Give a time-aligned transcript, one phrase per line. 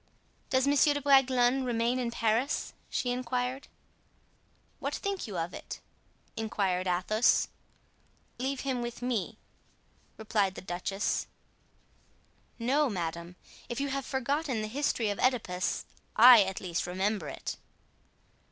[0.49, 3.67] "Does Monsieur de Bragelonne remain in Paris?" she inquired.
[4.79, 5.79] "What think you of it?"
[6.35, 7.49] inquired Athos.
[8.39, 9.37] "Leave him with me,"
[10.17, 11.27] replied the duchess.
[12.57, 13.35] "No, madame;
[13.69, 17.57] if you have forgotten the history of Oedipus, I, at least, remember it."